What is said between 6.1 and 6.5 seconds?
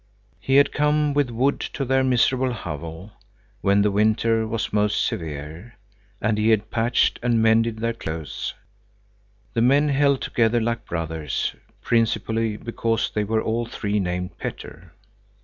and he